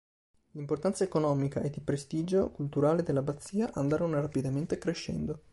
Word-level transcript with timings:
L'importanza 0.53 1.03
economica 1.03 1.61
ed 1.61 1.75
i 1.75 1.79
prestigio 1.79 2.49
culturale 2.49 3.03
dell'abbazia 3.03 3.71
andarono 3.73 4.19
rapidamente 4.19 4.79
crescendo. 4.79 5.43